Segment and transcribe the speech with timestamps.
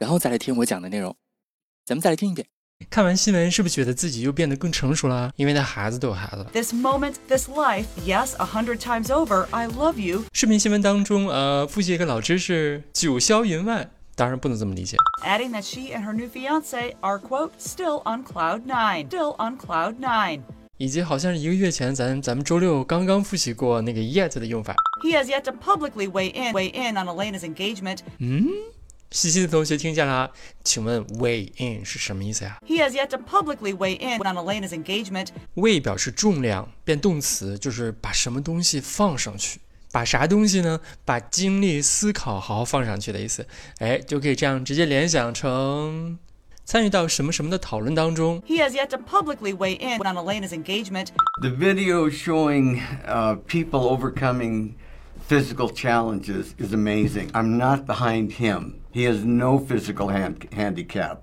[0.00, 1.14] 然后再来听我讲的内容。
[1.84, 2.46] 咱们再来听一遍。
[2.88, 5.30] 看完新闻，是不是觉得自己又变得更成熟了？
[5.36, 6.44] 因为他孩子都有孩子了。
[6.54, 10.24] This moment, this life, yes, a hundred times over, I love you.
[10.32, 13.90] 视频新闻当中，呃，复习一个老知识：九霄云外。
[14.16, 14.96] 当然不能这么理解。
[15.22, 19.08] Adding that she and her new fiance are, quote, still on cloud nine.
[19.08, 20.40] Still on cloud nine.
[20.78, 24.74] 以及好像是一个月前，咱咱们周六刚刚复习过那个 yet 的用法。
[25.04, 27.98] He has yet to publicly weigh in, weigh in on Elena's engagement.
[28.18, 28.46] 嗯，
[29.12, 30.30] 西西的同学听见了？
[30.62, 35.28] 请问 weigh in 是什么意思呀 He has yet to publicly weigh in on Elena's engagement.
[35.56, 39.60] weigh 表示重量，变动词就是把什么东西放上去。
[39.92, 40.80] 把啥东西呢？
[41.04, 43.44] 把精力、思考好好放上去的意思。
[43.78, 46.16] 哎，就可以这样直接联想成
[46.64, 48.40] 参与到什么什么的讨论当中。
[48.46, 51.08] He has yet to publicly weigh in on Elena's engagement.
[51.42, 54.74] The video showing uh, people overcoming
[55.30, 57.30] physical challenges is amazing.
[57.32, 58.80] I'm not behind him.
[58.90, 61.22] He has no physical hand- handicap.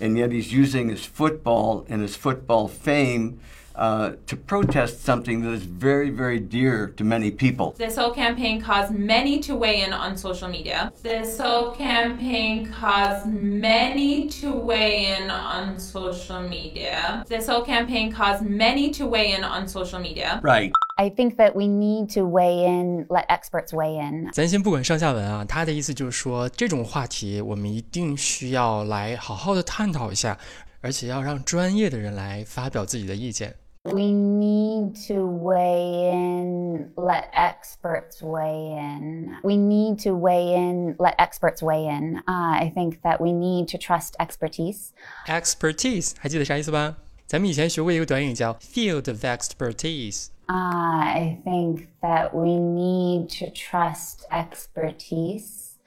[0.00, 3.38] And yet he's using his football and his football fame
[3.74, 7.74] uh, to protest something that is very, very dear to many people.
[7.76, 10.90] This whole campaign caused many to weigh in on social media.
[11.02, 17.22] This whole campaign caused many to weigh in on social media.
[17.28, 20.40] This whole campaign caused many to weigh in on social media.
[20.42, 20.72] Right.
[20.95, 24.29] I think that we need to weigh in, let experts weigh in.
[24.33, 30.37] 咱先不管上下文啊，他的意思就是说，这种话题我们一定需要来好好的探讨一下，
[30.81, 33.55] 而且要让专业的人来发表自己的意见。
[33.83, 39.37] We need to weigh in, let experts weigh in.
[39.41, 42.17] We need to weigh in, let experts weigh in.
[42.27, 44.89] Uh, I think that we need to trust expertise.
[45.27, 46.97] Expertise 还记得啥意思吧？
[47.25, 50.27] 咱们以前学过一个短语叫 field of expertise。
[50.48, 55.78] Uh, I think that we need to trust expertise.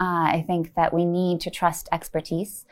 [0.00, 2.64] Uh, I think that we need to trust expertise.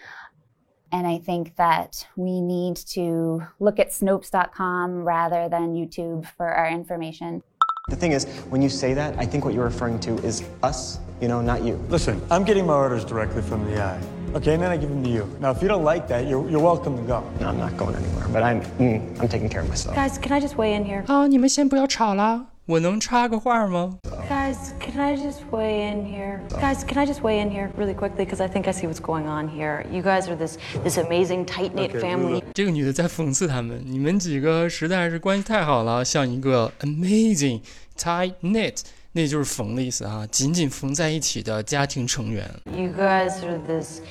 [0.93, 6.69] And I think that we need to look at Snopes.com rather than YouTube for our
[6.69, 7.43] information.
[7.89, 11.01] The thing is, when you say that, I think what you're referring to is us,
[11.22, 11.80] you know, not you.
[11.90, 14.00] Listen, I'm getting my orders directly from the eye.
[14.36, 15.28] Okay, and then I give them to you.
[15.40, 17.24] Now, if you don't like that, you're, you're welcome to go.
[17.40, 19.96] No, I'm not going anywhere, but I'm, mm, I'm taking care of myself.
[19.96, 21.04] Guys, can I just weigh in here?
[21.06, 24.00] 啊，你们先不要吵啦，我能插个话吗？
[24.28, 26.40] Guys, can I just weigh in here?
[26.60, 29.00] Guys, can I just weigh in here really quickly because I think I see what's
[29.00, 29.86] going on here.
[29.92, 32.42] You guys are this this amazing tight knit Okay, family.
[32.56, 37.62] 这个女的在讽刺他们，你们几个实在是关系太好了，像一个 amazing
[37.96, 38.80] tight knit，
[39.16, 42.50] 那就是缝的意思啊，紧紧缝在一起的家庭成员。
[42.66, 44.02] You guys are this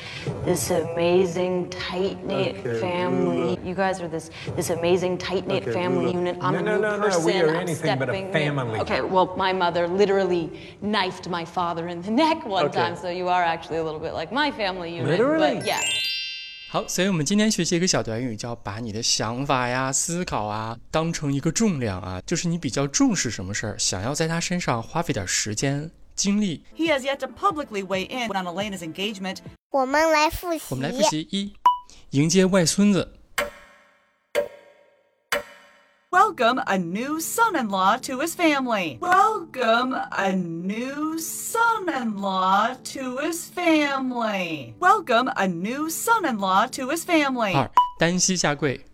[0.46, 3.58] this amazing tight knit Okay, family.
[3.64, 6.12] You guys are this this amazing tight knit Okay, family Lula.
[6.12, 6.36] unit.
[6.40, 7.24] I'm No, a no, new no, no, person.
[7.24, 8.78] we are I'm anything but a stepping- family.
[8.80, 10.50] Okay, well, my mother literally
[10.80, 12.78] knifed my father in the neck one Okay.
[12.78, 15.10] time, so you are actually a little bit like my family unit.
[15.10, 15.56] Literally?
[15.56, 15.80] But yeah.
[16.69, 26.65] 好，所以我们今天学习一个小短语，叫把你的想法呀、思考啊当成一个重量啊，就是你比较重视什么事儿，想要在他身上花费点时间、精力。
[26.75, 29.37] He has yet to publicly weigh in on Elena's engagement.
[29.71, 30.61] 我们来复习。
[30.69, 31.53] 我们来复习一，
[32.09, 33.13] 迎接外孙子。
[36.16, 38.98] Welcome a new son-in-law to his family.
[39.00, 44.74] Welcome a new son-in-law to his family.
[44.78, 47.54] Welcome a new son-in-law to his family.
[47.54, 48.84] 二，单膝下跪。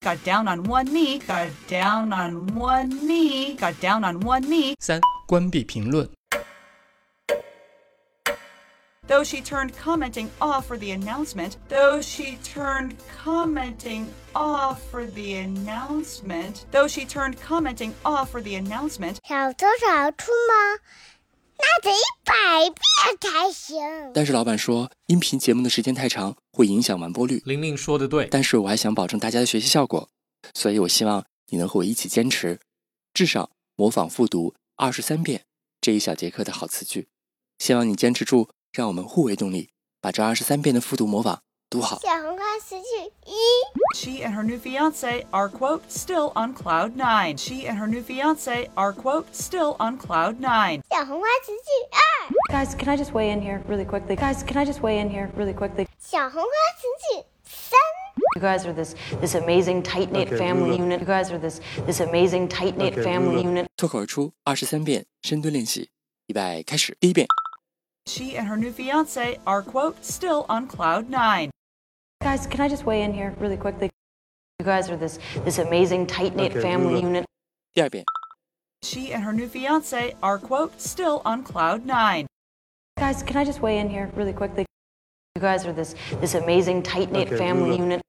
[0.00, 4.74] Got down on one knee, got down on one knee, got down on one knee.
[4.80, 6.10] 三，关闭评论。
[9.07, 15.35] Though she turned commenting off for the announcement, though she turned commenting off for the
[15.35, 20.81] announcement, though she turned commenting off for the announcement, 小偷少出吗？
[21.57, 22.33] 那得一百
[22.69, 23.77] 遍才行。
[24.13, 27.43] 但是老板说，音频节目的时间太长，会影响完播率。
[27.45, 30.09] 玲玲说的对，但是我还想保证大家的学习效果，
[30.55, 32.59] 所以我希望你能和我一起坚持，
[33.13, 35.43] 至少模仿复读二十三遍
[35.79, 37.07] 这一小节课的好词句。
[37.59, 39.69] 希望你坚持住，让我们互为动力，
[40.01, 41.97] 把这二十三遍的复读模仿读好。
[41.99, 42.83] 小红花词句
[43.25, 43.33] 一。
[43.95, 47.37] She and her new fiance are, quote, still on cloud nine.
[47.37, 50.81] She and her new fiance are, quote, still on cloud nine.
[50.89, 52.65] 小红花词句二。
[52.65, 54.17] Guys, can I just weigh in here really quickly?
[54.17, 55.87] Guys, can I just weigh in here really quickly?
[55.97, 57.79] 小红花词句三。
[58.35, 60.99] You guys are this this amazing tight knit Okay, family unit.
[60.99, 63.67] You guys are this this amazing tight knit Okay, family unit.
[63.77, 65.89] 脱口而出二十三遍深蹲练习，
[66.27, 66.97] 预备开始。
[66.99, 67.25] 第一遍，
[68.07, 71.49] She and her new fiance are, quote, still on cloud nine.
[72.21, 73.89] Guys, can I just weigh in here really quickly?
[74.59, 77.25] You guys are this, this amazing, tight knit okay, family unit.
[77.73, 78.03] Yeah, yeah.
[78.83, 82.27] She and her new fiance are, quote, still on cloud nine.
[82.97, 84.65] Guys, can I just weigh in here really quickly?
[85.35, 88.01] You guys are this, this amazing, tight knit okay, family unit.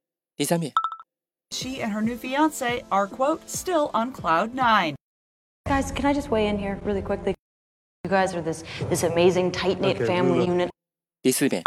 [1.51, 4.95] She and her new fiance are, quote, still on cloud nine.
[5.67, 7.36] Guys, can I just weigh in here really quickly?
[8.06, 10.68] You guys are this this amazing tight knit Okay, family Lula.
[10.68, 10.70] unit.
[11.22, 11.62] 第四遍，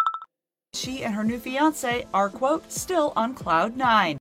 [0.74, 4.18] She and her new fiance are, quote, still on cloud nine.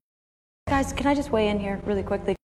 [0.68, 2.36] Guys, can I just weigh in here really quickly?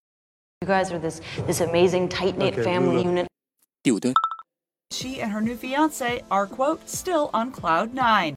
[0.62, 3.24] You guys are this this amazing tight knit Okay, family Lula.
[3.24, 3.28] unit.
[3.84, 4.14] 第五蹲，
[4.92, 8.34] She and her new fiance are, quote, still on cloud nine.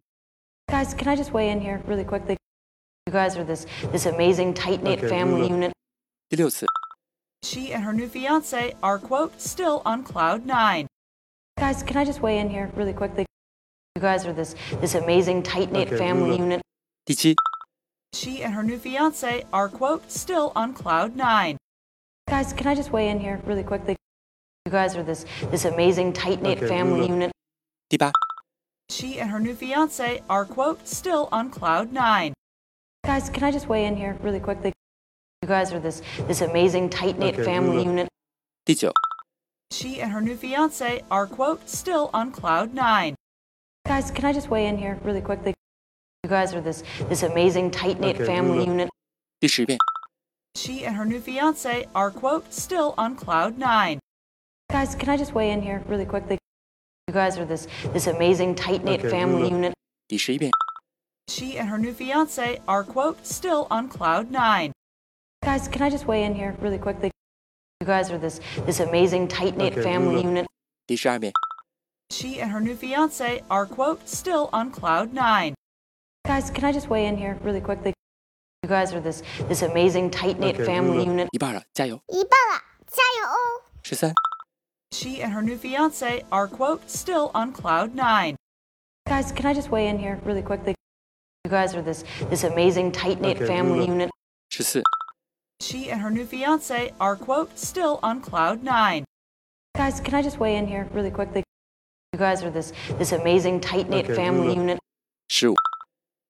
[0.68, 2.36] Guys, can I just weigh in here really quickly?
[3.06, 5.72] You guys are this this amazing tight knit Okay, family Lula.
[5.72, 5.72] unit.
[6.28, 6.66] 第六次，
[7.42, 10.86] She and her new fiance are, quote, still on cloud nine.
[11.58, 13.24] Guys, can I just weigh in here really quickly?
[13.94, 16.38] You guys are this this amazing tight knit Okay, family Lula.
[16.38, 16.60] unit.
[17.06, 17.34] 第七，
[18.14, 21.56] She and her new fiance are, quote, still on cloud nine.
[22.28, 23.96] Guys, can I just weigh in here really quickly?
[24.66, 27.30] You guys are this this amazing tight knit Okay, family Lula.
[27.30, 27.32] unit.
[27.88, 28.10] 第八，
[28.90, 32.32] She and her new fiance are, quote, still on cloud nine.
[33.04, 34.72] Guys, can I just weigh in here really quickly?
[35.42, 38.06] You guys are this this amazing tight knit Okay, family Lula.
[38.06, 38.08] unit.
[38.64, 38.92] 第九，
[39.70, 43.14] She and her new fiance are, quote, still on cloud nine.
[43.86, 45.54] Guys, can I just weigh in here really quickly?
[46.22, 48.70] You guys are this this amazing tight knit Okay, family Lula.
[48.70, 48.88] unit.
[49.40, 49.78] 第十遍，
[50.54, 53.98] She and her new fiance are, quote, still on cloud nine.
[54.70, 56.38] Guys, can I just weigh in here really quickly?
[57.08, 59.72] You guys are this this amazing tight knit Okay, family Lula.
[59.72, 59.72] unit.
[60.06, 60.50] 第十一遍，
[61.28, 64.70] She and her new fiance are, quote, still on cloud nine.
[65.42, 67.10] Guys, can I just weigh in here really quickly?
[67.80, 70.42] You guys are this this amazing tight knit Okay, family Lula.
[70.42, 70.46] unit.
[70.86, 71.32] 第十二遍，
[72.10, 75.54] She and her new fiance are, quote, still on cloud nine.
[76.24, 77.92] Guys, can I just weigh in here really quickly?
[78.62, 81.24] You guys are this this amazing tight knit Okay, family Lula.
[81.24, 81.28] unit.
[81.32, 82.00] 一半了，加油！
[82.08, 83.62] 一半了，加油哦！
[83.82, 84.12] 十三、
[84.92, 88.36] She and her new fiance are, quote, still on cloud nine.
[89.08, 90.74] Guys, can I just weigh in here really quickly?
[91.44, 94.06] You guys are this this amazing tight knit Okay, family Lula.
[94.06, 94.10] unit.
[94.50, 94.80] 十四、
[95.59, 99.05] she and her new fiance are, quote, still on cloud nine.
[99.75, 101.43] Guys, can I just weigh in here really quickly?
[102.13, 104.79] You guys are this, this amazing, tight knit okay, family unit.
[105.29, 105.57] Shoot.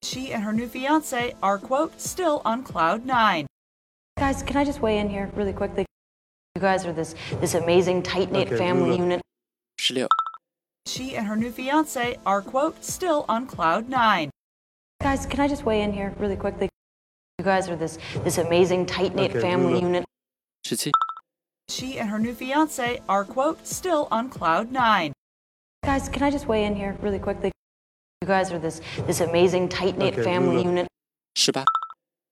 [0.02, 3.46] She and her new fiance are, quote, still on cloud nine.
[4.18, 5.86] Guys, can I just weigh in here really quickly?
[6.56, 9.22] You guys are this, this amazing, tight knit okay, family unit.
[9.80, 10.08] Shliu.
[10.88, 14.32] She and her new fiance are, quote, still on cloud nine.
[15.02, 16.70] Guys, can I just weigh in here really quickly?
[17.40, 20.06] You guys are this this amazing tight knit okay, family unit.
[21.70, 25.14] She and her new fiance are quote still on cloud nine.
[25.84, 27.52] Guys, can I just weigh in here really quickly?
[28.22, 30.88] You guys are this this amazing tight knit okay, family unit.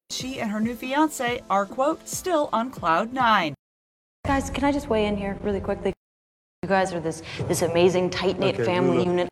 [0.09, 3.53] She and her new fiance are quote still on cloud nine.
[4.25, 5.93] Guys, can I just weigh in here really quickly?
[6.63, 9.29] You guys are this this amazing tight knit okay, family unit.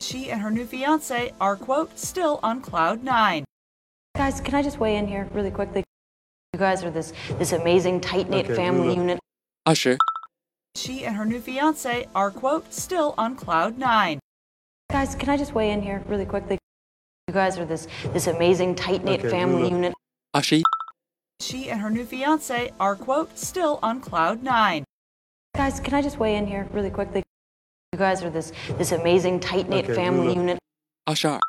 [0.00, 3.44] She and her new fiance are quote still on cloud nine.
[4.14, 5.82] Guys, can I just weigh in here really quickly?
[6.52, 9.18] You guys are this this amazing tight knit okay, family unit.
[9.64, 9.96] Usher.
[10.76, 14.18] She and her new fiance are quote still on cloud nine.
[14.90, 16.58] Guys, can I just weigh in here really quickly?
[17.26, 19.94] You guys are this this amazing tight knit okay, family unit.
[20.34, 20.60] Usher.
[21.40, 24.84] She and her new fiance are quote still on cloud nine.
[25.56, 27.22] Guys, can I just weigh in here really quickly?
[27.92, 30.58] You guys are this this amazing tight knit okay, family unit.
[31.06, 31.40] Usher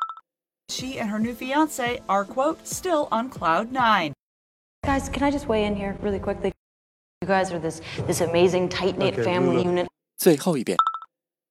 [0.73, 4.13] She and her new fiance are, quote, still on cloud nine.
[4.85, 6.51] Guys, can I just weigh in here really quickly?
[7.21, 9.83] You guys are this this amazing tight knit Okay, family Lula.
[9.83, 9.87] unit.
[10.17, 10.77] 最后一遍。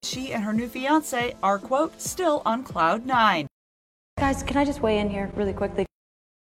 [0.03, 3.47] She and her new fiance are, quote, still on cloud nine.
[4.19, 5.85] Guys, can I just weigh in here really quickly?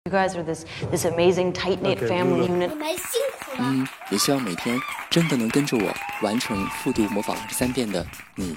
[0.05, 2.69] You guys are this this amazing tight knit Okay, family Lula.
[2.69, 2.69] unit.
[2.69, 3.69] 你们辛苦了。
[3.69, 4.79] 嗯，也希望每天
[5.11, 8.57] 真的能跟着我完成复读模仿二十三遍的你，